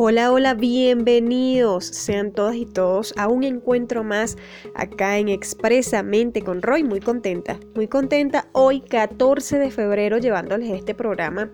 [0.00, 4.36] Hola, hola, bienvenidos sean todas y todos a un encuentro más
[4.76, 6.84] acá en Expresamente con Roy.
[6.84, 11.50] Muy contenta, muy contenta hoy 14 de febrero llevándoles este programa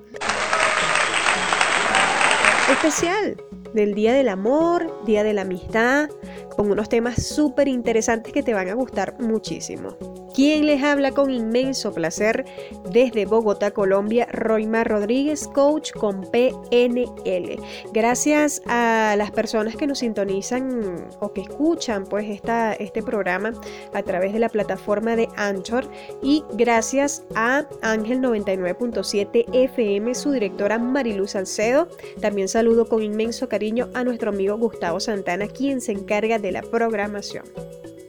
[2.71, 3.43] especial
[3.73, 6.11] del Día del Amor, Día de la Amistad,
[6.55, 9.97] con unos temas súper interesantes que te van a gustar muchísimo.
[10.35, 12.45] Quien les habla con inmenso placer
[12.91, 17.57] desde Bogotá, Colombia, Roymar Rodríguez, coach con PNL.
[17.93, 23.53] Gracias a las personas que nos sintonizan o que escuchan pues esta, este programa
[23.93, 25.89] a través de la plataforma de Anchor
[26.21, 31.89] y gracias a Ángel 99.7 FM, su directora Mariluz Salcedo.
[32.21, 36.63] También saludo con inmenso cariño a nuestro amigo Gustavo Santana, quien se encarga de la
[36.63, 37.45] programación.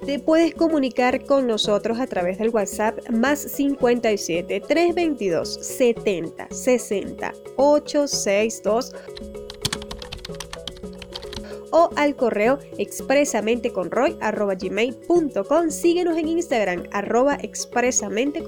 [0.05, 8.93] Te puedes comunicar con nosotros a través del WhatsApp más 57 322 70 60 862
[11.71, 14.15] o al correo expresamente con Roy,
[14.59, 15.71] gmail.com.
[15.71, 18.43] Síguenos en Instagram arroba expresamente.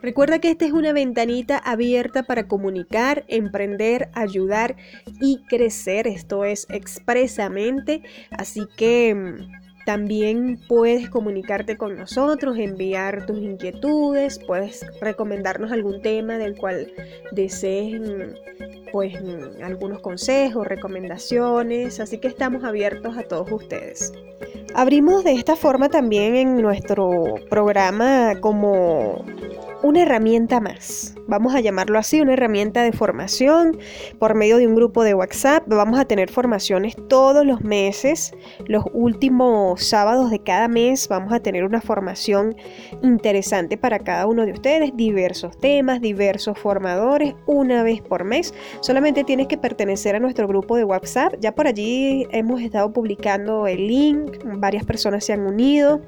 [0.00, 4.76] Recuerda que esta es una ventanita abierta para comunicar, emprender, ayudar
[5.20, 6.06] y crecer.
[6.06, 8.02] Esto es expresamente.
[8.30, 16.36] Así que mm, también puedes comunicarte con nosotros, enviar tus inquietudes, puedes recomendarnos algún tema
[16.36, 16.92] del cual
[17.32, 17.98] desees
[18.92, 19.14] pues
[19.62, 24.12] algunos consejos, recomendaciones, así que estamos abiertos a todos ustedes.
[24.74, 29.24] Abrimos de esta forma también en nuestro programa como
[29.82, 31.14] una herramienta más.
[31.26, 33.78] Vamos a llamarlo así, una herramienta de formación
[34.18, 35.64] por medio de un grupo de WhatsApp.
[35.66, 38.32] Vamos a tener formaciones todos los meses.
[38.66, 42.56] Los últimos sábados de cada mes vamos a tener una formación
[43.02, 44.96] interesante para cada uno de ustedes.
[44.96, 48.54] Diversos temas, diversos formadores, una vez por mes.
[48.80, 51.34] Solamente tienes que pertenecer a nuestro grupo de WhatsApp.
[51.40, 54.38] Ya por allí hemos estado publicando el link.
[54.44, 56.00] Varias personas se han unido.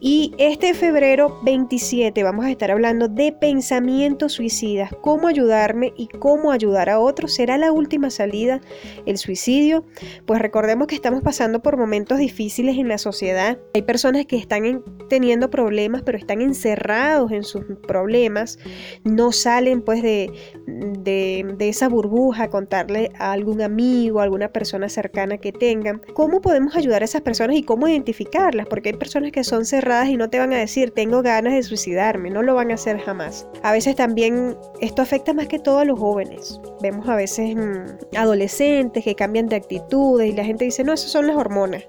[0.00, 6.52] Y este febrero 27 vamos a estar hablando de pensamientos suicidas, cómo ayudarme y cómo
[6.52, 7.34] ayudar a otros.
[7.34, 8.60] ¿Será la última salida
[9.06, 9.84] el suicidio?
[10.26, 13.58] Pues recordemos que estamos pasando por momentos difíciles en la sociedad.
[13.74, 18.58] Hay personas que están teniendo problemas, pero están encerrados en sus problemas.
[19.04, 20.32] No salen pues de,
[20.66, 26.00] de, de esa burbuja a contarle a algún amigo, a alguna persona cercana que tengan.
[26.14, 28.66] ¿Cómo podemos ayudar a esas personas y cómo identificarlas?
[28.66, 31.62] Porque hay personas que son cerradas y no te van a decir, tengo ganas de
[31.62, 33.46] suicidarme, no lo van a hacer jamás.
[33.62, 36.60] A veces también esto afecta más que todo a los jóvenes.
[36.82, 41.10] Vemos a veces mm, adolescentes que cambian de actitudes y la gente dice, no, esas
[41.10, 41.84] son las hormonas.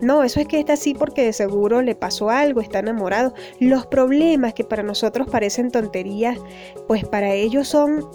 [0.00, 3.34] No, eso es que está así porque de seguro le pasó algo, está enamorado.
[3.60, 6.38] Los problemas que para nosotros parecen tonterías,
[6.88, 8.08] pues para ellos son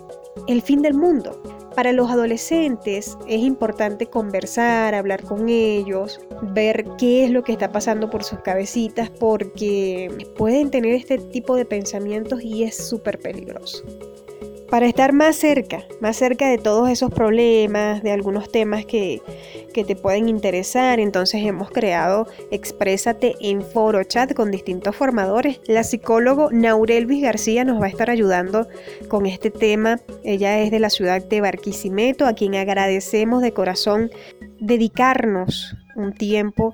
[0.47, 1.41] el fin del mundo.
[1.77, 7.71] Para los adolescentes es importante conversar, hablar con ellos, ver qué es lo que está
[7.71, 13.83] pasando por sus cabecitas porque pueden tener este tipo de pensamientos y es súper peligroso
[14.69, 19.21] para estar más cerca, más cerca de todos esos problemas, de algunos temas que,
[19.77, 20.99] te pueden interesar.
[20.99, 25.61] Entonces hemos creado Exprésate en Foro Chat con distintos formadores.
[25.67, 28.67] La psicólogo Naurelvis García nos va a estar ayudando
[29.07, 29.99] con este tema.
[30.23, 34.09] Ella es de la ciudad de Barquisimeto, a quien agradecemos de corazón
[34.59, 36.73] dedicarnos un tiempo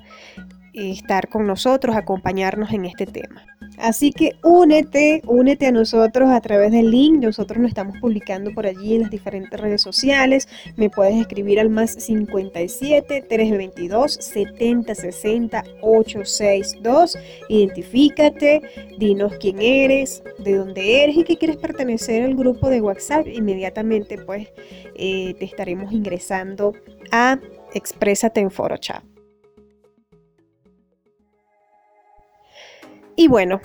[0.73, 3.45] estar con nosotros, acompañarnos en este tema.
[3.77, 7.23] Así que únete, únete a nosotros a través del link.
[7.23, 10.47] Nosotros lo estamos publicando por allí en las diferentes redes sociales.
[10.75, 17.17] Me puedes escribir al más 57 322 70 60 862.
[17.49, 18.61] Identifícate,
[18.97, 23.27] dinos quién eres, de dónde eres y que quieres pertenecer al grupo de WhatsApp.
[23.27, 24.49] Inmediatamente pues
[24.95, 26.73] eh, te estaremos ingresando
[27.11, 27.39] a
[27.73, 29.12] Exprésate en Foro Chat.
[33.15, 33.61] Y bueno,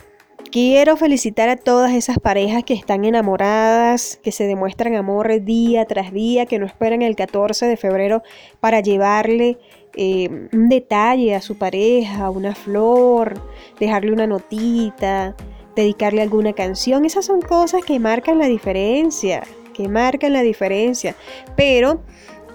[0.50, 6.12] quiero felicitar a todas esas parejas que están enamoradas, que se demuestran amor día tras
[6.12, 8.22] día, que no esperan el 14 de febrero
[8.60, 9.58] para llevarle
[9.96, 13.40] eh, un detalle a su pareja, una flor,
[13.80, 15.34] dejarle una notita,
[15.74, 17.04] dedicarle alguna canción.
[17.04, 19.42] Esas son cosas que marcan la diferencia,
[19.72, 21.14] que marcan la diferencia.
[21.56, 22.02] Pero,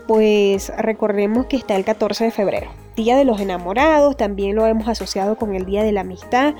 [0.08, 2.72] pues recordemos que está el 14 de febrero.
[2.96, 6.54] Día de los Enamorados, también lo hemos asociado con el Día de la Amistad.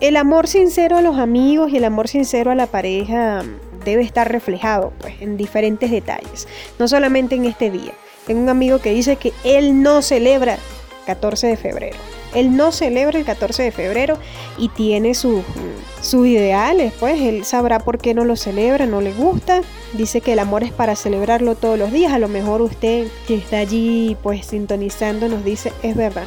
[0.00, 3.42] El amor sincero a los amigos y el amor sincero a la pareja
[3.84, 6.46] debe estar reflejado pues, en diferentes detalles,
[6.78, 7.92] no solamente en este día.
[8.26, 10.58] Tengo un amigo que dice que él no celebra
[11.06, 11.96] 14 de febrero.
[12.36, 14.18] Él no celebra el 14 de febrero
[14.58, 15.42] y tiene sus,
[16.02, 19.62] sus ideales, pues él sabrá por qué no lo celebra, no le gusta.
[19.94, 22.12] Dice que el amor es para celebrarlo todos los días.
[22.12, 26.26] A lo mejor usted que está allí pues sintonizando nos dice, es verdad.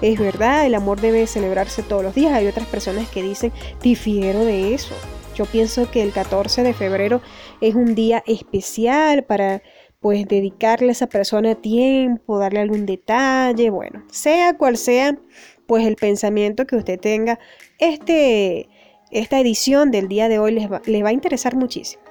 [0.00, 2.32] Es verdad, el amor debe celebrarse todos los días.
[2.32, 3.52] Hay otras personas que dicen,
[3.82, 4.94] difiero de eso.
[5.34, 7.20] Yo pienso que el 14 de febrero
[7.60, 9.62] es un día especial para
[10.00, 15.18] pues dedicarle a esa persona tiempo, darle algún detalle, bueno, sea cual sea
[15.66, 17.38] pues el pensamiento que usted tenga,
[17.78, 18.68] este,
[19.10, 22.02] esta edición del día de hoy les va, les va a interesar muchísimo.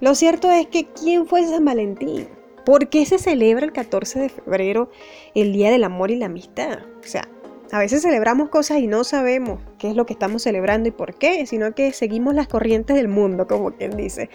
[0.00, 2.28] Lo cierto es que ¿quién fue San Valentín?
[2.64, 4.90] ¿Por qué se celebra el 14 de febrero
[5.34, 6.80] el Día del Amor y la Amistad?
[7.00, 7.28] O sea,
[7.72, 11.14] a veces celebramos cosas y no sabemos qué es lo que estamos celebrando y por
[11.14, 14.30] qué, sino que seguimos las corrientes del mundo, como quien dice.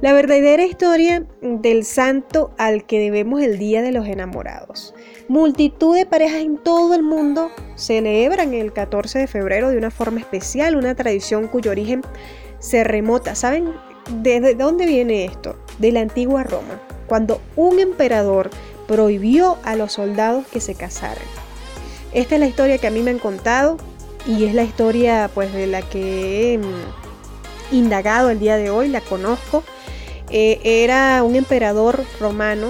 [0.00, 4.94] La verdadera historia del santo al que debemos el Día de los Enamorados.
[5.28, 10.20] Multitud de parejas en todo el mundo celebran el 14 de febrero de una forma
[10.20, 12.02] especial, una tradición cuyo origen
[12.58, 13.34] se remota.
[13.34, 13.72] ¿Saben
[14.22, 15.56] desde dónde viene esto?
[15.78, 18.50] De la antigua Roma, cuando un emperador
[18.86, 21.39] prohibió a los soldados que se casaran.
[22.12, 23.76] Esta es la historia que a mí me han contado
[24.26, 28.88] y es la historia pues de la que he mm, indagado el día de hoy,
[28.88, 29.62] la conozco.
[30.30, 32.68] Eh, era un emperador romano,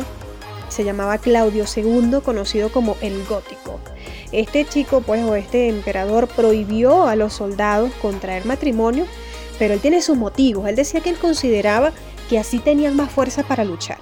[0.68, 3.80] se llamaba Claudio II, conocido como el Gótico.
[4.30, 9.06] Este chico, pues, o este emperador prohibió a los soldados contraer matrimonio,
[9.58, 10.68] pero él tiene sus motivos.
[10.68, 11.92] Él decía que él consideraba
[12.28, 13.98] que así tenían más fuerza para luchar.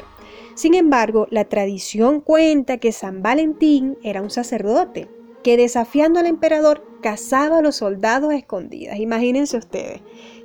[0.55, 5.09] Sin embargo, la tradición cuenta que San Valentín era un sacerdote
[5.43, 8.99] que desafiando al emperador cazaba a los soldados escondidas.
[8.99, 10.01] Imagínense ustedes,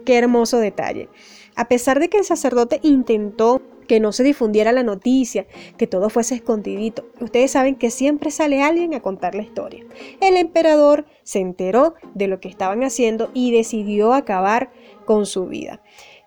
[0.06, 1.10] qué hermoso detalle.
[1.56, 5.46] A pesar de que el sacerdote intentó que no se difundiera la noticia,
[5.78, 7.06] que todo fuese escondidito.
[7.20, 9.86] Ustedes saben que siempre sale alguien a contar la historia.
[10.22, 14.72] El emperador se enteró de lo que estaban haciendo y decidió acabar
[15.06, 15.82] con su vida.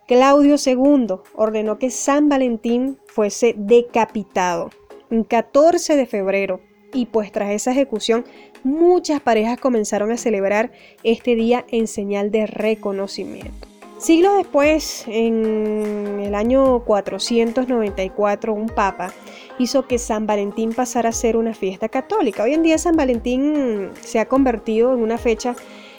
[0.07, 4.71] Claudio II ordenó que San Valentín fuese decapitado.
[5.11, 6.61] Un 14 de febrero
[6.93, 8.25] y pues tras esa ejecución
[8.67, 10.73] muchas parejas comenzaron a celebrar
[11.05, 13.69] este día en señal de reconocimiento.
[13.99, 19.13] Siglos después, en el año 494, un papa
[19.59, 22.43] hizo que San Valentín pasara a ser una fiesta católica.
[22.43, 25.57] Hoy en día San Valentín se ha convertido en una fecha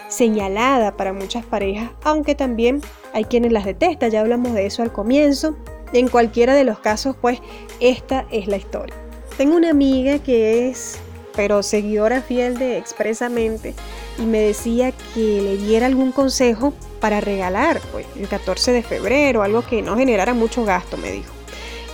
[0.10, 2.82] señalada para muchas parejas, aunque también
[3.14, 5.56] hay quienes las detestan, ya hablamos de eso al comienzo.
[5.94, 7.42] En cualquiera de los casos, pues
[7.80, 8.96] esta es la historia.
[9.38, 11.00] Tengo una amiga que es,
[11.38, 13.76] pero seguidora fiel de Expresamente,
[14.18, 19.44] y me decía que le diera algún consejo para regalar, pues, el 14 de febrero,
[19.44, 21.32] algo que no generara mucho gasto, me dijo.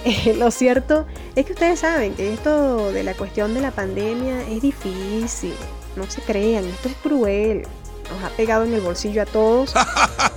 [0.37, 1.05] lo cierto
[1.35, 5.53] es que ustedes saben que esto de la cuestión de la pandemia es difícil,
[5.97, 7.63] no se crean, esto es cruel,
[8.09, 9.73] nos ha pegado en el bolsillo a todos.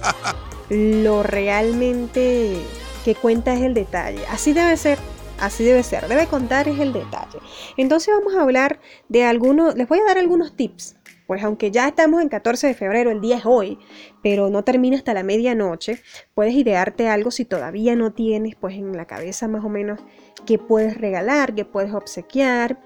[0.68, 2.60] lo realmente
[3.04, 4.98] que cuenta es el detalle, así debe ser.
[5.40, 7.38] Así debe ser, debe contar es el detalle.
[7.76, 10.96] Entonces vamos a hablar de algunos, les voy a dar algunos tips.
[11.26, 13.78] Pues aunque ya estamos en 14 de febrero, el día es hoy,
[14.22, 16.00] pero no termina hasta la medianoche,
[16.34, 19.98] puedes idearte algo si todavía no tienes pues en la cabeza más o menos
[20.46, 22.80] qué puedes regalar, qué puedes obsequiar.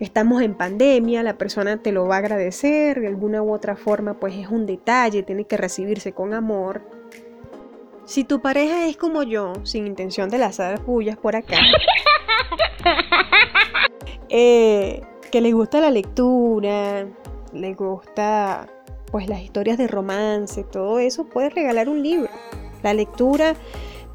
[0.00, 4.18] Estamos en pandemia, la persona te lo va a agradecer, de alguna u otra forma
[4.18, 6.95] pues es un detalle, tiene que recibirse con amor.
[8.06, 11.58] Si tu pareja es como yo, sin intención de lanzar pullas por acá,
[14.28, 17.08] eh, que le gusta la lectura,
[17.52, 18.68] le gusta
[19.10, 22.30] pues las historias de romance, todo eso, puedes regalar un libro.
[22.84, 23.54] La lectura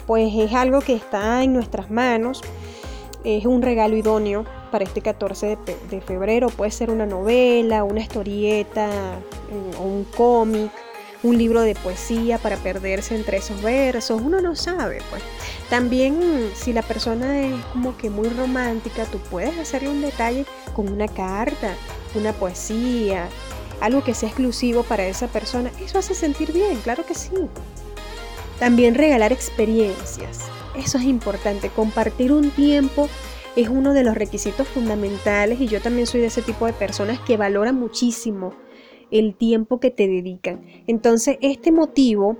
[0.07, 2.41] pues es algo que está en nuestras manos,
[3.25, 5.57] es un regalo idóneo para este 14
[5.89, 8.89] de, febrero, puede ser una novela, una historieta
[9.77, 10.71] o un cómic
[11.23, 15.21] un libro de poesía para perderse entre esos versos, uno no sabe, pues.
[15.69, 20.91] También si la persona es como que muy romántica, tú puedes hacerle un detalle con
[20.91, 21.75] una carta,
[22.15, 23.29] una poesía,
[23.79, 25.71] algo que sea exclusivo para esa persona.
[25.83, 27.31] Eso hace sentir bien, claro que sí.
[28.59, 30.39] También regalar experiencias.
[30.75, 33.09] Eso es importante, compartir un tiempo
[33.55, 37.19] es uno de los requisitos fundamentales y yo también soy de ese tipo de personas
[37.19, 38.53] que valora muchísimo
[39.11, 40.65] el tiempo que te dedican.
[40.87, 42.37] Entonces, este motivo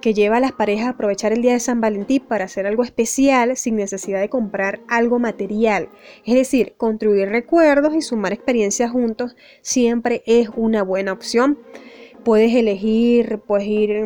[0.00, 2.82] que lleva a las parejas a aprovechar el día de San Valentín para hacer algo
[2.82, 5.88] especial sin necesidad de comprar algo material.
[6.24, 11.58] Es decir, construir recuerdos y sumar experiencias juntos siempre es una buena opción.
[12.24, 14.04] Puedes elegir, puedes ir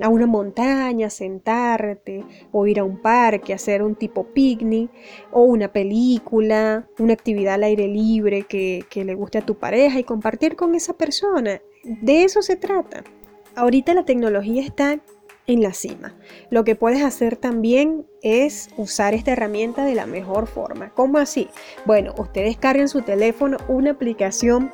[0.00, 4.90] a una montaña, sentarte, o ir a un parque, hacer un tipo picnic,
[5.32, 9.98] o una película, una actividad al aire libre que, que le guste a tu pareja
[9.98, 11.60] y compartir con esa persona.
[11.84, 13.02] De eso se trata.
[13.56, 15.00] Ahorita la tecnología está
[15.46, 16.14] en la cima.
[16.50, 20.90] Lo que puedes hacer también es usar esta herramienta de la mejor forma.
[20.94, 21.48] ¿Cómo así?
[21.84, 24.70] Bueno, ustedes carguen su teléfono una aplicación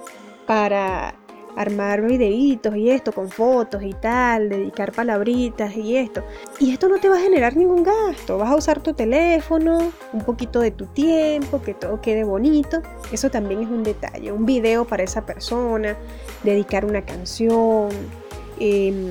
[0.46, 1.17] para
[1.58, 6.22] armar videitos y esto con fotos y tal, dedicar palabritas y esto.
[6.60, 8.38] Y esto no te va a generar ningún gasto.
[8.38, 12.80] Vas a usar tu teléfono, un poquito de tu tiempo, que todo quede bonito.
[13.10, 14.30] Eso también es un detalle.
[14.30, 15.96] Un video para esa persona,
[16.44, 17.88] dedicar una canción.
[18.60, 19.10] Em,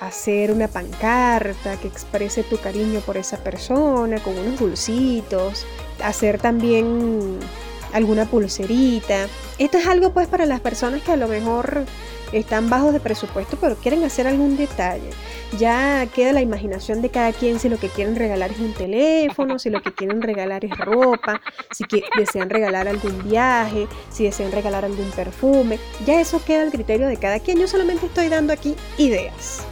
[0.00, 5.66] hacer una pancarta que exprese tu cariño por esa persona con unos dulcitos,
[6.02, 7.38] hacer también
[7.92, 9.26] alguna pulserita.
[9.58, 11.84] Esto es algo pues para las personas que a lo mejor
[12.32, 15.10] están bajos de presupuesto pero quieren hacer algún detalle.
[15.58, 19.58] Ya queda la imaginación de cada quien si lo que quieren regalar es un teléfono,
[19.58, 21.40] si lo que quieren regalar es ropa,
[21.70, 21.84] si
[22.18, 25.78] desean regalar algún viaje, si desean regalar algún perfume.
[26.04, 27.58] Ya eso queda al criterio de cada quien.
[27.58, 29.64] Yo solamente estoy dando aquí ideas.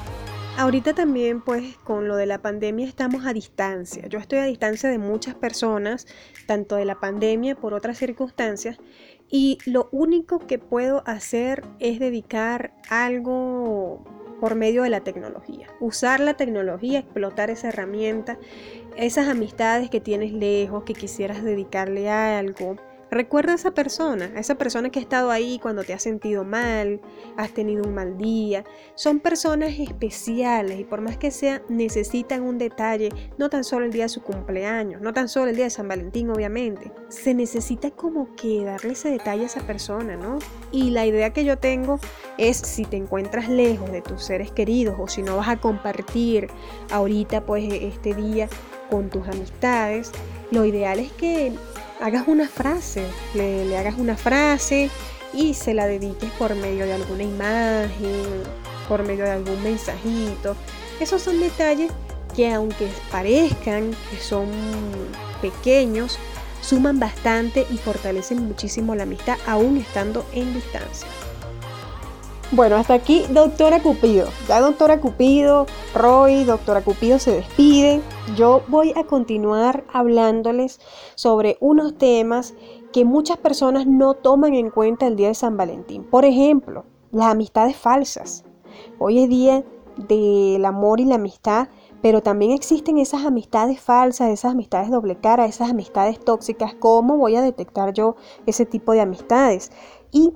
[0.56, 4.06] Ahorita también pues con lo de la pandemia estamos a distancia.
[4.06, 6.06] Yo estoy a distancia de muchas personas,
[6.46, 8.78] tanto de la pandemia por otras circunstancias,
[9.28, 14.04] y lo único que puedo hacer es dedicar algo
[14.40, 15.66] por medio de la tecnología.
[15.80, 18.38] Usar la tecnología, explotar esa herramienta,
[18.96, 22.76] esas amistades que tienes lejos, que quisieras dedicarle a algo
[23.14, 26.42] Recuerda a esa persona, a esa persona que ha estado ahí cuando te has sentido
[26.42, 27.00] mal,
[27.37, 28.64] has tenido un mal día.
[28.97, 33.92] Son personas especiales y por más que sea, necesitan un detalle, no tan solo el
[33.92, 36.90] día de su cumpleaños, no tan solo el día de San Valentín, obviamente.
[37.09, 40.40] Se necesita como que darle ese detalle a esa persona, ¿no?
[40.73, 42.00] Y la idea que yo tengo
[42.37, 46.49] es si te encuentras lejos de tus seres queridos o si no vas a compartir
[46.90, 48.49] ahorita pues este día
[48.90, 50.11] con tus amistades,
[50.54, 51.52] lo ideal es que
[52.00, 54.88] hagas una frase, le, hagas una frase
[55.32, 58.23] y se la dediques por medio de alguna imagen,
[58.88, 60.54] por medio de algún mensajito.
[61.00, 61.90] Esos son detalles
[62.37, 64.46] que aunque parezcan que son
[65.42, 66.18] pequeños,
[66.62, 71.08] suman bastante y fortalecen muchísimo la amistad aún estando en distancia.
[72.52, 74.28] Bueno, hasta aquí, doctora Cupido.
[74.46, 78.00] Ya doctora Cupido, Roy, doctora Cupido se despide.
[78.36, 80.78] Yo voy a continuar hablándoles
[81.16, 82.54] sobre unos temas
[82.92, 86.04] que muchas personas no toman en cuenta el día de San Valentín.
[86.04, 88.44] Por ejemplo, las amistades falsas.
[88.98, 89.64] Hoy es día
[89.96, 91.68] del amor y la amistad,
[92.02, 96.74] pero también existen esas amistades falsas, esas amistades doble cara, esas amistades tóxicas.
[96.74, 99.72] ¿Cómo voy a detectar yo ese tipo de amistades?
[100.12, 100.34] Y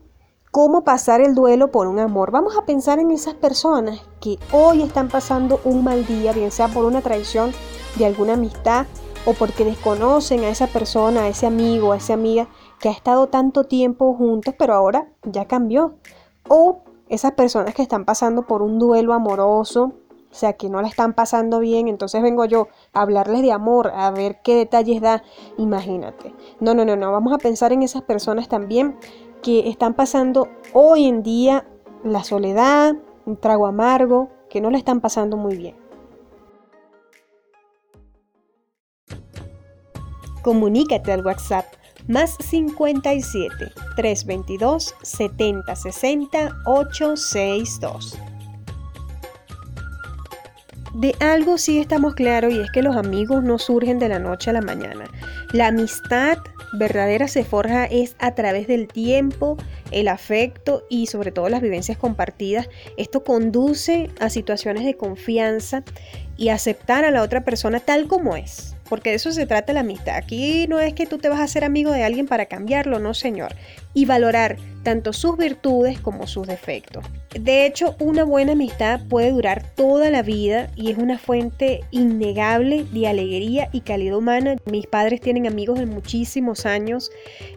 [0.50, 2.30] cómo pasar el duelo por un amor.
[2.30, 6.68] Vamos a pensar en esas personas que hoy están pasando un mal día, bien sea
[6.68, 7.52] por una traición
[7.96, 8.86] de alguna amistad
[9.26, 12.48] o porque desconocen a esa persona, a ese amigo, a esa amiga
[12.80, 15.94] que ha estado tanto tiempo juntos, pero ahora ya cambió.
[16.48, 19.92] O esas personas que están pasando por un duelo amoroso,
[20.30, 23.90] o sea, que no la están pasando bien, entonces vengo yo a hablarles de amor,
[23.94, 25.22] a ver qué detalles da,
[25.56, 26.34] imagínate.
[26.60, 28.96] No, no, no, no, vamos a pensar en esas personas también
[29.42, 31.66] que están pasando hoy en día
[32.04, 35.76] la soledad, un trago amargo, que no le están pasando muy bien.
[40.42, 41.66] Comunícate al WhatsApp
[42.06, 48.18] más 57 322 70 60 862.
[50.98, 54.50] De algo sí estamos claros y es que los amigos no surgen de la noche
[54.50, 55.08] a la mañana.
[55.52, 56.38] La amistad
[56.72, 59.56] verdadera se forja es a través del tiempo,
[59.92, 62.68] el afecto y sobre todo las vivencias compartidas.
[62.96, 65.84] Esto conduce a situaciones de confianza
[66.36, 68.74] y aceptar a la otra persona tal como es.
[68.88, 70.16] Porque de eso se trata la amistad.
[70.16, 73.14] Aquí no es que tú te vas a hacer amigo de alguien para cambiarlo, no
[73.14, 73.54] señor.
[73.94, 77.04] Y valorar tanto sus virtudes como sus defectos.
[77.38, 82.84] De hecho, una buena amistad puede durar toda la vida y es una fuente innegable
[82.84, 84.56] de alegría y calidad humana.
[84.64, 87.10] Mis padres tienen amigos de muchísimos años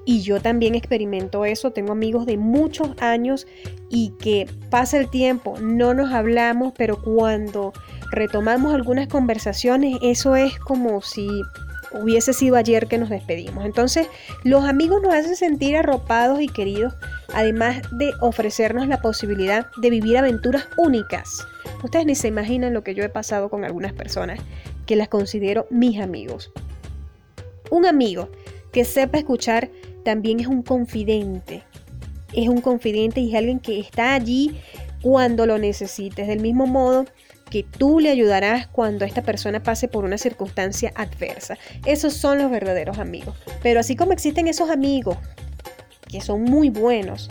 [0.05, 1.71] y yo también experimento eso.
[1.71, 3.47] Tengo amigos de muchos años
[3.89, 7.71] y que pasa el tiempo, no nos hablamos, pero cuando
[8.11, 11.27] retomamos algunas conversaciones, eso es como si
[11.93, 13.65] hubiese sido ayer que nos despedimos.
[13.65, 14.07] Entonces,
[14.43, 16.93] los amigos nos hacen sentir arropados y queridos,
[17.33, 21.47] además de ofrecernos la posibilidad de vivir aventuras únicas.
[21.83, 24.39] Ustedes ni se imaginan lo que yo he pasado con algunas personas
[24.85, 26.51] que las considero mis amigos.
[27.69, 28.29] Un amigo
[28.71, 29.69] que sepa escuchar
[30.03, 31.63] también es un confidente.
[32.33, 34.59] Es un confidente y es alguien que está allí
[35.01, 37.05] cuando lo necesites, del mismo modo
[37.51, 41.59] que tú le ayudarás cuando esta persona pase por una circunstancia adversa.
[41.85, 43.35] Esos son los verdaderos amigos.
[43.61, 45.17] Pero así como existen esos amigos
[46.07, 47.29] que son muy buenos,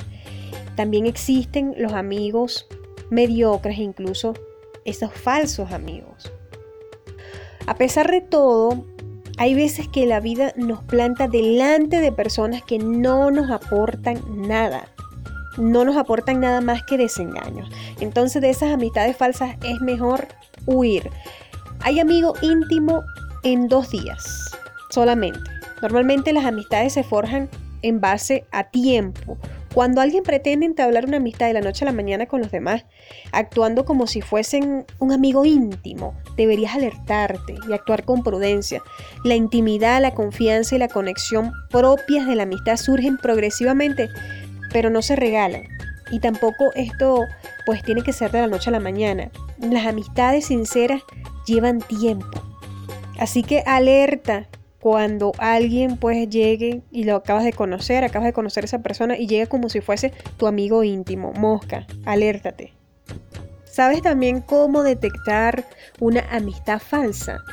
[0.76, 2.66] también existen los amigos
[3.10, 4.34] mediocres, incluso
[4.84, 6.32] esos falsos amigos.
[7.66, 8.86] A pesar de todo,
[9.38, 14.88] hay veces que la vida nos planta delante de personas que no nos aportan nada.
[15.56, 17.68] No nos aportan nada más que desengaños.
[18.00, 20.28] Entonces de esas amistades falsas es mejor
[20.66, 21.10] huir.
[21.80, 23.04] Hay amigo íntimo
[23.42, 24.50] en dos días
[24.90, 25.40] solamente.
[25.82, 27.48] Normalmente las amistades se forjan
[27.82, 29.38] en base a tiempo,
[29.72, 32.84] cuando alguien pretende entablar una amistad de la noche a la mañana con los demás,
[33.30, 38.82] actuando como si fuesen un amigo íntimo, deberías alertarte y actuar con prudencia.
[39.22, 44.08] La intimidad, la confianza y la conexión propias de la amistad surgen progresivamente,
[44.72, 45.64] pero no se regalan.
[46.10, 47.24] Y tampoco esto
[47.66, 49.30] pues tiene que ser de la noche a la mañana.
[49.58, 51.02] Las amistades sinceras
[51.46, 52.42] llevan tiempo.
[53.18, 54.48] Así que alerta
[54.80, 59.16] cuando alguien pues llegue y lo acabas de conocer, acabas de conocer a esa persona
[59.18, 61.32] y llega como si fuese tu amigo íntimo.
[61.34, 62.72] Mosca, alértate.
[63.64, 65.64] ¿Sabes también cómo detectar
[66.00, 67.44] una amistad falsa?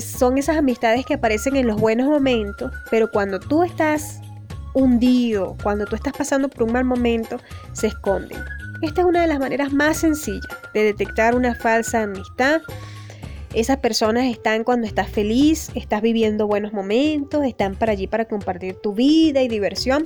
[0.00, 4.20] Son esas amistades que aparecen en los buenos momentos, pero cuando tú estás
[4.74, 7.38] hundido, cuando tú estás pasando por un mal momento,
[7.72, 8.38] se esconden.
[8.82, 12.60] Esta es una de las maneras más sencillas de detectar una falsa amistad
[13.54, 18.74] esas personas están cuando estás feliz, estás viviendo buenos momentos, están para allí para compartir
[18.82, 20.02] tu vida y diversión,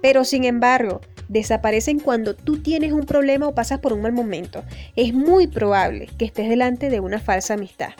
[0.00, 4.62] pero sin embargo, desaparecen cuando tú tienes un problema o pasas por un mal momento.
[4.94, 7.90] Es muy probable que estés delante de una falsa amistad.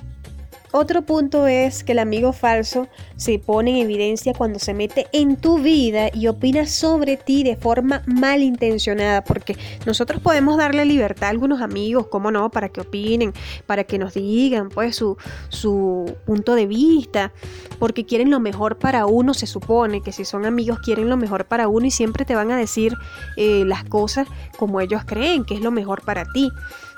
[0.74, 5.36] Otro punto es que el amigo falso se pone en evidencia cuando se mete en
[5.36, 11.30] tu vida y opina sobre ti de forma malintencionada, porque nosotros podemos darle libertad a
[11.30, 13.34] algunos amigos, cómo no, para que opinen,
[13.66, 15.18] para que nos digan pues su,
[15.50, 17.32] su punto de vista,
[17.78, 21.44] porque quieren lo mejor para uno, se supone que si son amigos quieren lo mejor
[21.44, 22.94] para uno y siempre te van a decir
[23.36, 24.26] eh, las cosas
[24.56, 26.50] como ellos creen que es lo mejor para ti.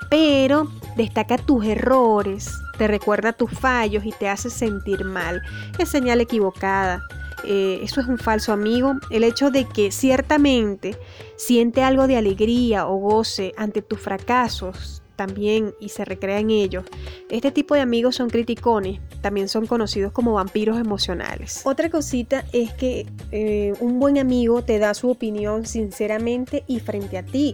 [0.09, 5.41] Pero destaca tus errores, te recuerda tus fallos y te hace sentir mal.
[5.77, 7.01] Es señal equivocada.
[7.43, 8.93] Eh, eso es un falso amigo.
[9.09, 10.97] El hecho de que ciertamente
[11.35, 16.85] siente algo de alegría o goce ante tus fracasos también y se recrea en ellos.
[17.29, 21.61] Este tipo de amigos son criticones, también son conocidos como vampiros emocionales.
[21.63, 27.17] Otra cosita es que eh, un buen amigo te da su opinión sinceramente y frente
[27.17, 27.53] a ti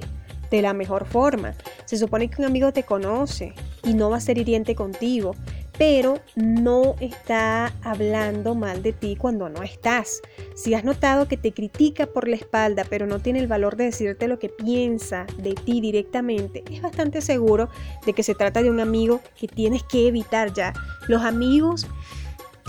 [0.52, 1.56] de la mejor forma.
[1.86, 5.34] Se supone que un amigo te conoce y no va a ser hiriente contigo,
[5.78, 10.22] pero no está hablando mal de ti cuando no estás.
[10.54, 13.86] Si has notado que te critica por la espalda, pero no tiene el valor de
[13.86, 17.70] decirte lo que piensa de ti directamente, es bastante seguro
[18.06, 20.74] de que se trata de un amigo que tienes que evitar ya.
[21.08, 21.88] Los amigos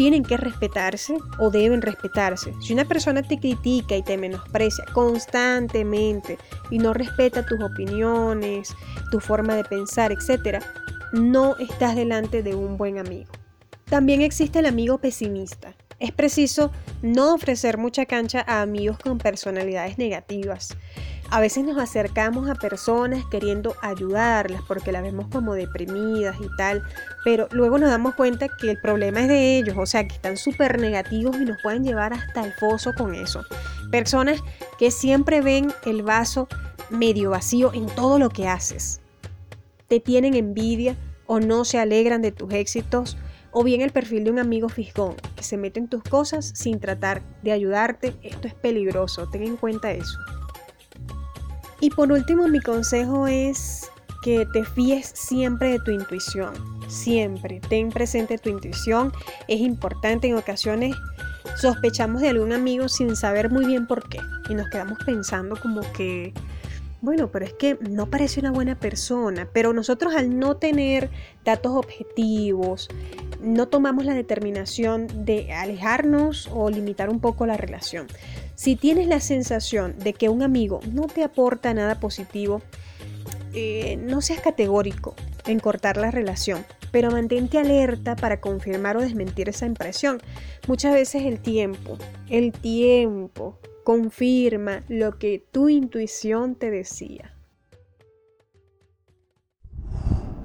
[0.03, 2.53] tienen que respetarse o deben respetarse.
[2.61, 6.39] Si una persona te critica y te menosprecia constantemente
[6.73, 8.75] y no respeta tus opiniones,
[9.13, 10.61] tu forma de pensar, etc.,
[11.13, 13.31] no estás delante de un buen amigo.
[13.85, 15.73] También existe el amigo pesimista.
[16.01, 20.77] Es preciso no ofrecer mucha cancha a amigos con personalidades negativas.
[21.33, 26.83] A veces nos acercamos a personas queriendo ayudarlas porque las vemos como deprimidas y tal,
[27.25, 30.37] pero luego nos damos cuenta que el problema es de ellos, o sea, que están
[30.37, 33.47] súper negativos y nos pueden llevar hasta el foso con eso.
[33.91, 34.43] Personas
[34.79, 36.49] que siempre ven el vaso
[36.91, 39.01] medio vacío en todo lo que haces.
[39.89, 43.17] Te tienen envidia o no se alegran de tus éxitos
[43.53, 46.79] o bien el perfil de un amigo fisgón que se mete en tus cosas sin
[46.79, 48.15] tratar de ayudarte.
[48.23, 50.19] Esto es peligroso, ten en cuenta eso.
[51.83, 53.91] Y por último, mi consejo es
[54.23, 56.55] que te fíes siempre de tu intuición.
[56.87, 59.13] Siempre, ten presente tu intuición.
[59.49, 60.95] Es importante en ocasiones
[61.57, 64.21] sospechamos de algún amigo sin saber muy bien por qué.
[64.49, 66.33] Y nos quedamos pensando como que,
[67.01, 69.49] bueno, pero es que no parece una buena persona.
[69.53, 71.11] Pero nosotros al no tener
[71.45, 72.91] datos objetivos,
[73.41, 78.07] no tomamos la determinación de alejarnos o limitar un poco la relación.
[78.55, 82.63] Si tienes la sensación de que un amigo no te aporta nada positivo,
[83.55, 85.15] eh, no seas categórico
[85.47, 90.21] en cortar la relación, pero mantente alerta para confirmar o desmentir esa impresión.
[90.69, 97.35] Muchas veces el tiempo, el tiempo confirma lo que tu intuición te decía.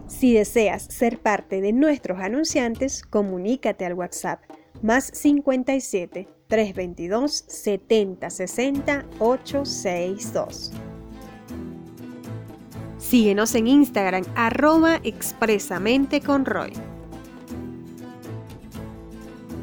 [0.08, 4.42] Si deseas ser parte de nuestros anunciantes, comunícate al WhatsApp
[4.82, 10.72] más 57 322 70 60 862.
[12.98, 16.74] Síguenos en Instagram, arroba expresamente con Roy.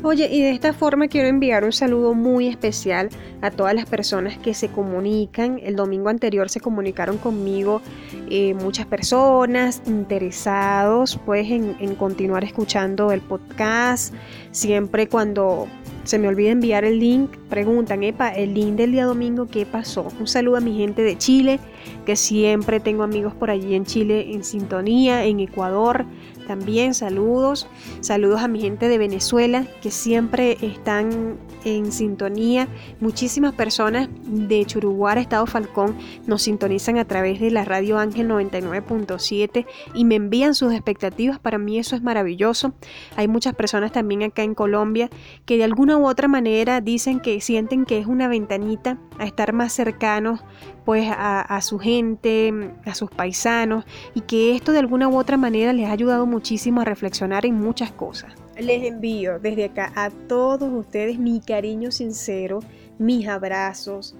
[0.02, 3.08] Oye, y de esta forma quiero enviar un saludo muy especial
[3.40, 5.58] a todas las personas que se comunican.
[5.62, 7.80] El domingo anterior se comunicaron conmigo
[8.28, 14.14] eh, muchas personas interesados pues en continuar escuchando el podcast.
[14.50, 15.68] Siempre cuando
[16.04, 20.06] se me olvida enviar el link, preguntan, epa, el link del día domingo, ¿qué pasó?
[20.20, 21.58] Un saludo a mi gente de Chile,
[22.04, 26.04] que siempre tengo amigos por allí en Chile en sintonía, en Ecuador,
[26.46, 27.66] también saludos.
[28.00, 32.68] Saludos a mi gente de Venezuela que siempre están en sintonía.
[33.00, 39.66] Muchísimas personas de Churuguara, Estado Falcón, nos sintonizan a través de la radio Ángel 99.7
[39.94, 41.38] y me envían sus expectativas.
[41.38, 42.74] Para mí eso es maravilloso.
[43.16, 45.10] Hay muchas personas también acá en Colombia
[45.44, 49.52] que de alguna u otra manera dicen que sienten que es una ventanita a estar
[49.52, 50.40] más cercanos
[50.84, 52.52] pues a, su gente,
[52.84, 56.80] a sus paisanos y que esto de alguna u otra manera les ha ayudado muchísimo
[56.80, 58.34] a reflexionar en muchas cosas.
[58.58, 62.58] Les envío desde acá a todos ustedes mi cariño sincero,
[62.98, 64.16] mis abrazos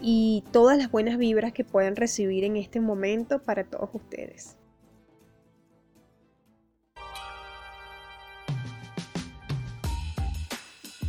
[0.00, 4.56] y todas las buenas vibras que puedan recibir en este momento para todos ustedes.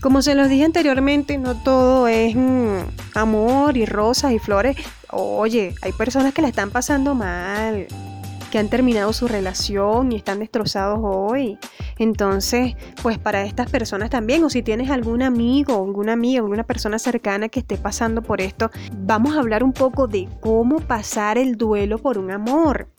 [0.02, 2.80] Como se los dije anteriormente, no todo es mm,
[3.15, 4.76] amor y rosas y flores.
[5.10, 7.88] Oye, hay personas que la están pasando mal,
[8.49, 11.57] que han terminado su relación y están destrozados hoy.
[11.97, 16.99] Entonces, pues para estas personas también, o si tienes algún amigo, alguna amiga, alguna persona
[16.99, 21.57] cercana que esté pasando por esto, vamos a hablar un poco de cómo pasar el
[21.57, 22.89] duelo por un amor.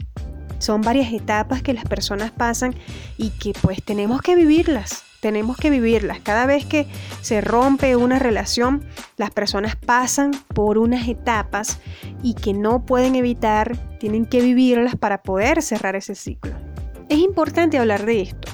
[0.58, 2.74] Son varias etapas que las personas pasan
[3.16, 6.20] y que pues tenemos que vivirlas tenemos que vivirlas.
[6.20, 6.86] Cada vez que
[7.20, 8.84] se rompe una relación,
[9.16, 11.78] las personas pasan por unas etapas
[12.22, 16.52] y que no pueden evitar, tienen que vivirlas para poder cerrar ese ciclo.
[17.08, 18.48] Es importante hablar de esto.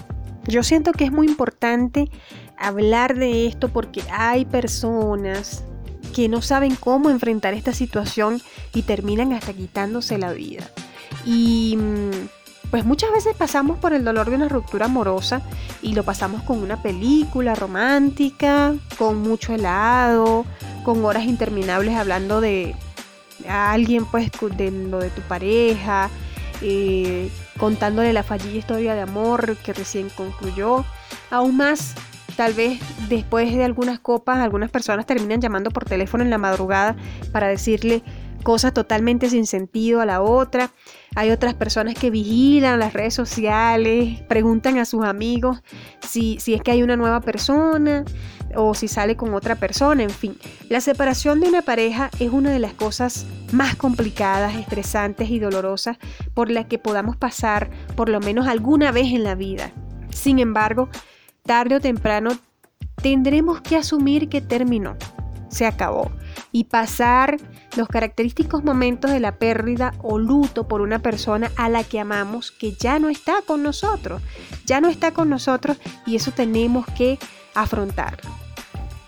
[0.47, 2.11] Yo siento que es muy importante
[2.59, 5.65] hablar de esto porque hay personas
[6.15, 8.41] que no saben cómo enfrentar esta situación
[8.73, 10.65] y terminan hasta quitándose la vida.
[11.25, 12.11] Y mm,
[12.71, 15.43] pues muchas veces pasamos por el dolor de una ruptura amorosa
[15.83, 20.45] y lo pasamos con una película romántica, con mucho helado,
[20.85, 22.75] con horas interminables hablando de
[23.49, 26.11] alguien, pues de lo de tu pareja,
[26.63, 30.85] eh, contándole la fallida historia de amor que recién concluyó.
[31.31, 31.95] Aún más,
[32.37, 36.97] tal vez después de algunas copas, algunas personas terminan llamando por teléfono en la madrugada
[37.33, 38.03] para decirle
[38.47, 40.71] cosas totalmente sin sentido a la otra.
[41.17, 45.65] Hay otras personas que vigilan las redes sociales, preguntan a sus amigos
[46.07, 48.05] si, si es que hay una nueva persona
[48.55, 50.39] o si sale con otra persona, en fin.
[50.69, 55.99] La separación de una pareja es una de las cosas más complicadas, estresantes y dolorosas
[56.33, 59.73] por las que podamos pasar por lo menos alguna vez en la vida.
[60.13, 60.89] Sin embargo,
[61.43, 62.31] tarde o temprano
[63.03, 64.97] tendremos que asumir que terminó,
[65.49, 66.13] se acabó
[66.53, 67.39] y pasar
[67.77, 72.51] los característicos momentos de la pérdida o luto por una persona a la que amamos
[72.51, 74.23] que ya no está con nosotros,
[74.65, 77.19] ya no está con nosotros y eso tenemos que
[77.55, 78.19] afrontar.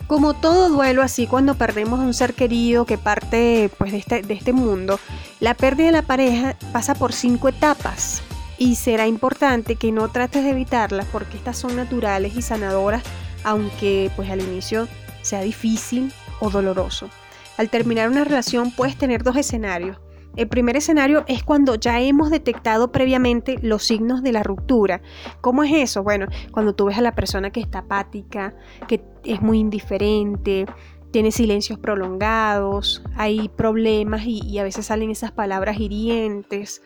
[0.06, 4.22] Como todo duelo, así cuando perdemos a un ser querido que parte pues, de, este,
[4.22, 4.98] de este mundo,
[5.38, 8.22] la pérdida de la pareja pasa por cinco etapas
[8.56, 13.02] y será importante que no trates de evitarlas porque estas son naturales y sanadoras,
[13.44, 14.88] aunque pues al inicio
[15.22, 17.10] sea difícil o doloroso.
[17.58, 19.98] Al terminar una relación puedes tener dos escenarios.
[20.36, 25.02] El primer escenario es cuando ya hemos detectado previamente los signos de la ruptura.
[25.40, 26.04] ¿Cómo es eso?
[26.04, 28.54] Bueno, cuando tú ves a la persona que está apática,
[28.86, 30.66] que es muy indiferente,
[31.10, 36.82] tiene silencios prolongados, hay problemas y, y, a veces salen esas palabras hirientes.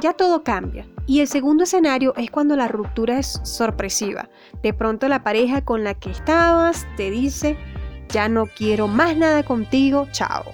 [0.00, 0.86] Ya todo cambia.
[1.06, 4.30] Y el segundo escenario es cuando la ruptura es sorpresiva.
[4.62, 7.58] De pronto la pareja con la que estabas te dice,
[8.08, 10.52] ya no quiero más nada contigo, chao.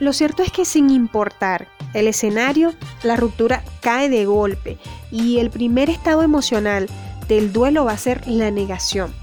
[0.00, 4.78] Lo cierto es que sin importar el escenario, la ruptura cae de golpe
[5.10, 6.88] y el primer estado emocional
[7.28, 9.14] del duelo va a ser la negación.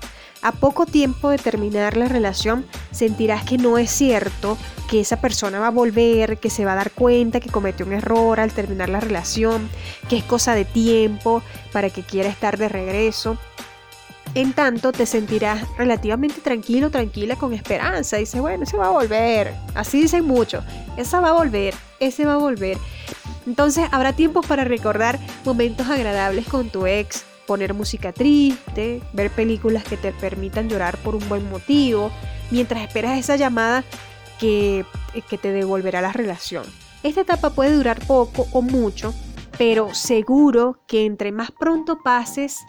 [0.42, 4.58] A poco tiempo de terminar la relación, sentirás que no es cierto,
[4.90, 7.94] que esa persona va a volver, que se va a dar cuenta que cometió un
[7.94, 9.70] error al terminar la relación,
[10.10, 13.38] que es cosa de tiempo para que quiera estar de regreso.
[14.34, 18.18] En tanto, te sentirás relativamente tranquilo, tranquila, con esperanza.
[18.18, 19.54] Dices, bueno, ese va a volver.
[19.76, 20.64] Así dicen muchos.
[20.96, 22.78] Esa va a volver, ese va a volver.
[23.46, 29.84] Entonces, habrá tiempos para recordar momentos agradables con tu ex, poner música triste, ver películas
[29.84, 32.10] que te permitan llorar por un buen motivo,
[32.52, 33.84] mientras esperas esa llamada
[34.40, 34.86] que,
[35.30, 36.64] que te devolverá la relación.
[37.04, 39.14] Esta etapa puede durar poco o mucho,
[39.58, 42.60] pero seguro que entre más pronto pases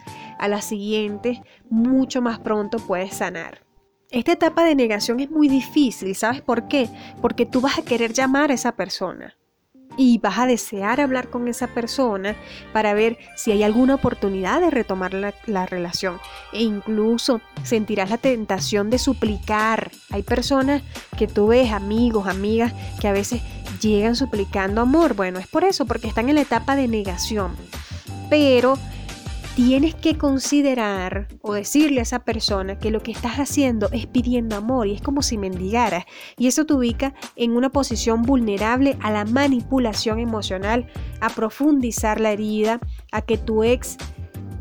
[0.43, 3.65] a la siguiente, mucho más pronto puedes sanar.
[4.09, 6.89] Esta etapa de negación es muy difícil, ¿sabes por qué?
[7.21, 9.37] Porque tú vas a querer llamar a esa persona
[9.95, 12.35] y vas a desear hablar con esa persona
[12.73, 16.19] para ver si hay alguna oportunidad de retomar la, relación.
[16.51, 19.91] E incluso sentirás la tentación de suplicar.
[20.11, 20.83] Hay personas
[21.17, 23.41] que tú ves, amigos, amigas, que a veces
[23.79, 25.13] llegan suplicando amor.
[25.13, 27.55] Bueno, es por eso, porque están en la etapa de negación.
[28.29, 28.77] Pero
[29.55, 34.55] tienes que considerar o decirle a esa persona que lo que estás haciendo es pidiendo
[34.55, 36.05] amor y es como si mendigaras.
[36.37, 40.87] Y eso te ubica en una posición vulnerable a la manipulación emocional,
[41.21, 42.79] a profundizar la herida,
[43.11, 43.97] a que tu ex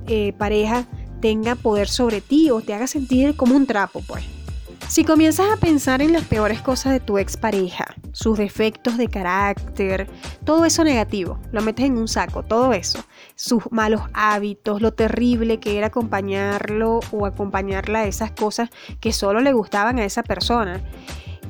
[0.09, 0.87] eh, pareja
[1.21, 4.42] tenga poder sobre ti o te haga sentir como un trapo, pues.
[4.93, 10.07] Si comienzas a pensar en las peores cosas de tu expareja, sus defectos de carácter,
[10.45, 13.03] todo eso negativo, lo metes en un saco, todo eso,
[13.35, 18.69] sus malos hábitos, lo terrible que era acompañarlo o acompañarla a esas cosas
[19.01, 20.83] que solo le gustaban a esa persona.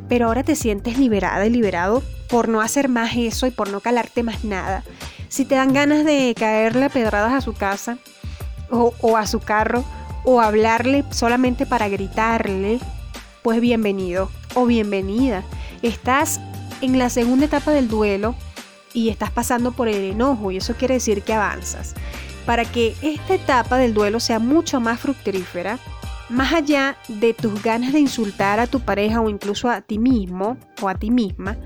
[0.08, 3.80] Pero ahora te sientes liberada y liberado por no hacer más eso y por no
[3.80, 4.84] calarte más nada.
[5.26, 7.98] Si te dan ganas de caerle a pedradas a su casa
[8.70, 9.82] o, o a su carro
[10.22, 12.78] o hablarle solamente para gritarle,
[13.42, 15.42] pues bienvenido o bienvenida.
[15.82, 16.40] Estás
[16.80, 18.34] en la segunda etapa del duelo
[18.94, 21.94] y estás pasando por el enojo y eso quiere decir que avanzas.
[22.46, 25.78] Para que esta etapa del duelo sea mucho más fructífera,
[26.28, 30.56] más allá de tus ganas de insultar a tu pareja o incluso a ti mismo
[30.80, 31.56] o a ti misma,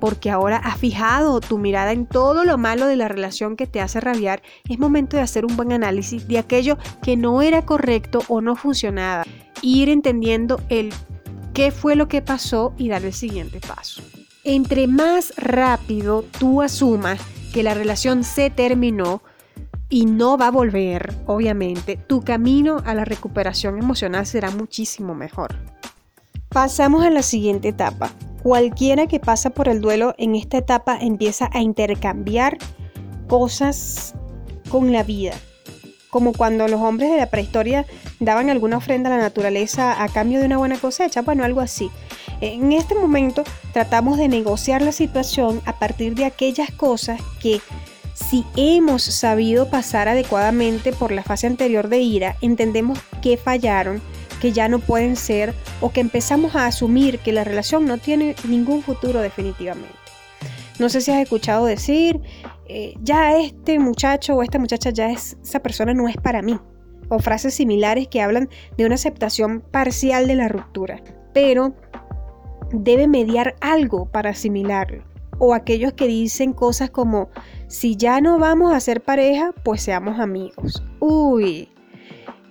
[0.00, 3.80] porque ahora has fijado tu mirada en todo lo malo de la relación que te
[3.80, 8.20] hace rabiar, es momento de hacer un buen análisis de aquello que no era correcto
[8.28, 9.24] o no funcionaba.
[9.62, 10.92] Ir entendiendo el
[11.56, 14.02] qué fue lo que pasó y dar el siguiente paso.
[14.44, 17.18] Entre más rápido tú asumas
[17.54, 19.22] que la relación se terminó
[19.88, 25.56] y no va a volver, obviamente, tu camino a la recuperación emocional será muchísimo mejor.
[26.50, 28.10] Pasamos a la siguiente etapa.
[28.42, 32.58] Cualquiera que pasa por el duelo en esta etapa empieza a intercambiar
[33.28, 34.14] cosas
[34.68, 35.32] con la vida
[36.16, 37.84] como cuando los hombres de la prehistoria
[38.20, 41.90] daban alguna ofrenda a la naturaleza a cambio de una buena cosecha, bueno, algo así.
[42.40, 47.60] En este momento tratamos de negociar la situación a partir de aquellas cosas que
[48.14, 54.00] si hemos sabido pasar adecuadamente por la fase anterior de ira, entendemos que fallaron,
[54.40, 55.52] que ya no pueden ser
[55.82, 59.98] o que empezamos a asumir que la relación no tiene ningún futuro definitivamente.
[60.78, 62.20] No sé si has escuchado decir,
[62.68, 66.58] eh, ya este muchacho o esta muchacha ya es, esa persona no es para mí.
[67.08, 71.02] O frases similares que hablan de una aceptación parcial de la ruptura.
[71.32, 71.74] Pero
[72.72, 75.04] debe mediar algo para asimilarlo.
[75.38, 77.28] O aquellos que dicen cosas como,
[77.68, 80.82] si ya no vamos a ser pareja, pues seamos amigos.
[80.98, 81.68] Uy,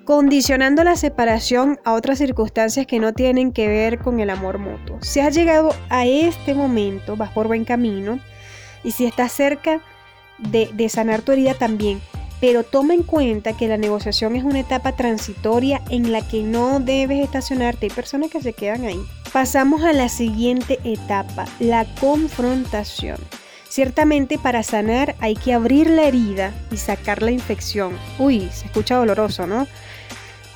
[0.05, 4.99] condicionando la separación a otras circunstancias que no tienen que ver con el amor mutuo.
[5.01, 8.19] Si has llegado a este momento, vas por buen camino,
[8.83, 9.81] y si estás cerca
[10.37, 12.01] de, sanar tu herida también,
[12.39, 16.79] pero toma en cuenta que la negociación es una etapa transitoria en la que no
[16.79, 17.87] debes estacionarte.
[17.87, 18.99] Hay personas que se quedan ahí.
[19.31, 23.17] Pasamos a la siguiente etapa, la confrontación.
[23.67, 27.97] Ciertamente para sanar hay que abrir la herida y sacar la infección.
[28.19, 29.67] Uy, se escucha doloroso, ¿no?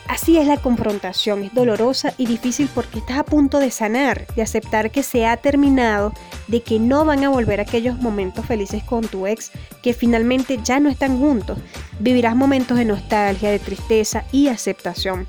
[0.10, 4.41] Así es la confrontación, es dolorosa y difícil porque estás a punto de sanar, de
[4.41, 6.13] aceptar que se ha terminado,
[6.48, 9.52] de que no van a volver aquellos momentos felices con tu ex,
[9.84, 11.60] que finalmente ya no están juntos.
[12.00, 15.28] Vivirás momentos de nostalgia, de tristeza y aceptación.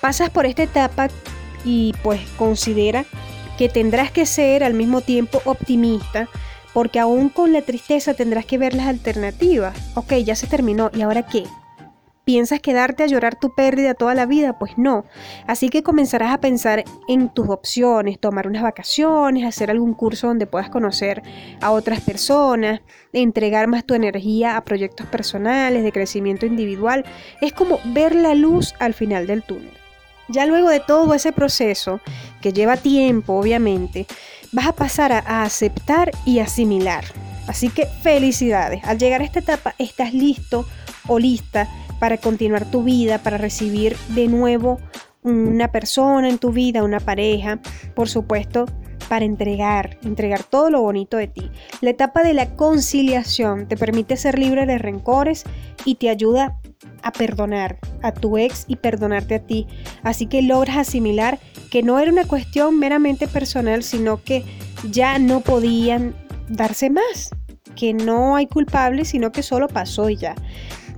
[0.00, 1.06] Pasas por esta etapa
[1.64, 3.04] y pues considera
[3.56, 6.28] que tendrás que ser al mismo tiempo optimista,
[6.74, 9.78] porque aún con la tristeza tendrás que ver las alternativas.
[9.94, 11.44] Ok, ya se terminó, ¿y ahora qué?
[12.28, 14.58] ¿Piensas quedarte a llorar tu pérdida toda la vida?
[14.58, 15.06] Pues no.
[15.46, 20.46] Así que comenzarás a pensar en tus opciones, tomar unas vacaciones, hacer algún curso donde
[20.46, 21.22] puedas conocer
[21.62, 22.82] a otras personas,
[23.14, 27.06] entregar más tu energía a proyectos personales, de crecimiento individual.
[27.40, 29.72] Es como ver la luz al final del túnel.
[30.28, 32.02] Ya luego de todo ese proceso,
[32.42, 34.06] que lleva tiempo obviamente,
[34.52, 37.06] vas a pasar a, aceptar y asimilar.
[37.46, 38.84] Así que felicidades.
[38.84, 40.66] Al llegar a esta etapa estás listo
[41.08, 41.68] o lista
[41.98, 44.78] para continuar tu vida, para recibir de nuevo
[45.22, 47.58] una persona en tu vida, una pareja,
[47.94, 48.66] por supuesto,
[49.08, 51.50] para entregar, entregar todo lo bonito de ti.
[51.80, 55.44] La etapa de la conciliación te permite ser libre de rencores
[55.84, 56.60] y te ayuda
[57.02, 59.66] a perdonar a tu ex y perdonarte a ti.
[60.02, 61.38] Así que logras asimilar
[61.70, 64.44] que no era una cuestión meramente personal, sino que
[64.90, 66.14] ya no podían
[66.48, 67.30] darse más,
[67.76, 70.34] que no hay culpable, sino que solo pasó y ya.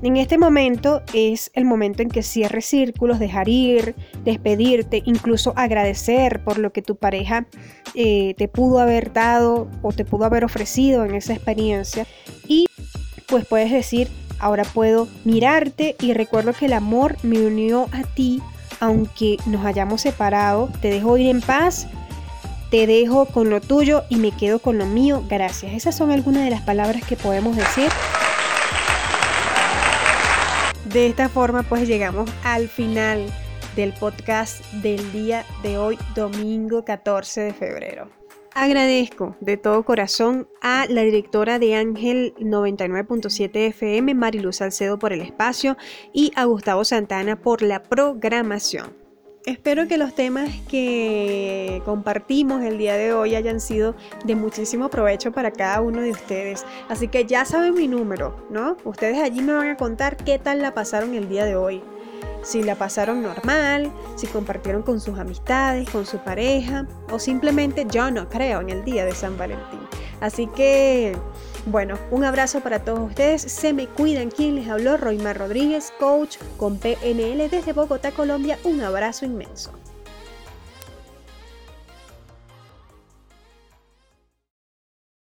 [0.03, 6.43] En este momento es el momento en que cierres círculos, dejar ir, despedirte, incluso agradecer
[6.43, 7.47] por lo que tu pareja
[7.95, 12.07] eh, te pudo haber dado o te pudo haber ofrecido en esa experiencia.
[12.49, 12.67] Y
[13.27, 14.09] pues puedes decir,
[14.39, 18.41] ahora puedo mirarte y recuerdo que el amor me unió a ti,
[18.81, 21.87] aunque nos hayamos separado, te dejo ir en paz.
[22.71, 25.25] Te dejo con lo tuyo y me quedo con lo mío.
[25.29, 25.73] Gracias.
[25.73, 27.89] Esas son algunas de las palabras que podemos decir
[30.93, 33.27] de esta forma pues llegamos al final
[33.77, 38.09] del podcast del día de hoy, domingo 14 de febrero.
[38.53, 45.21] Agradezco de todo corazón a la directora de Ángel 99.7 FM, Mariluz Salcedo, por el
[45.21, 45.77] espacio
[46.13, 49.00] y a Gustavo Santana por la programación.
[49.47, 53.95] Espero que los temas que compartimos el día de hoy hayan sido
[54.27, 56.67] de muchísimo provecho para cada uno de ustedes.
[56.91, 58.77] Así que ya saben mi número, ¿no?
[58.85, 61.83] Ustedes allí me van a contar qué tal la pasaron el día de hoy.
[62.43, 68.11] Si la pasaron normal, si compartieron con sus amistades, con su pareja, o simplemente yo
[68.11, 69.81] no creo en el día de San Valentín.
[70.21, 71.17] Así que
[71.67, 73.43] bueno, un abrazo para todos ustedes.
[73.43, 74.31] Se me cuidan.
[74.31, 78.59] Quien les habló, Roymar Rodríguez, coach con PNL desde Bogotá, Colombia.
[78.65, 79.73] Un abrazo inmenso.